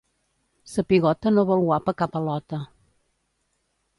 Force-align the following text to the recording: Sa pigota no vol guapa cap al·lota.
Sa 0.71 0.81
pigota 0.89 1.33
no 1.35 1.43
vol 1.51 1.61
guapa 1.67 1.95
cap 2.01 2.19
al·lota. 2.21 2.63